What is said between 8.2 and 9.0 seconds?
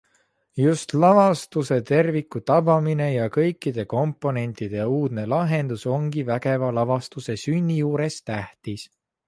tähtis.